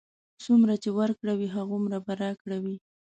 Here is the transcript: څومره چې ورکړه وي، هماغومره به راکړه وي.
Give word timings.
څومره 0.43 0.73
چې 0.83 0.89
ورکړه 0.99 1.33
وي، 1.37 1.47
هماغومره 1.55 1.97
به 2.05 2.13
راکړه 2.23 2.57
وي. 2.63 2.77